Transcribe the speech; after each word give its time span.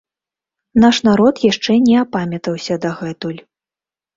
Наш 0.83 0.99
народ 1.09 1.35
яшчэ 1.51 1.77
не 1.89 1.95
апамятаўся 2.05 2.79
дагэтуль. 2.87 3.39